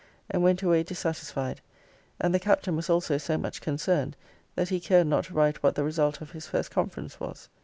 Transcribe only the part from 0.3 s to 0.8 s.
And went